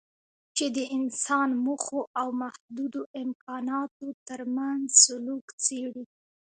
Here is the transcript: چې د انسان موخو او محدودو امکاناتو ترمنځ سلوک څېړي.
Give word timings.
چې 0.55 0.65
د 0.75 0.77
انسان 0.97 1.49
موخو 1.65 1.99
او 2.19 2.27
محدودو 2.41 3.01
امکاناتو 3.23 4.07
ترمنځ 4.27 4.83
سلوک 5.03 5.45
څېړي. 5.63 6.03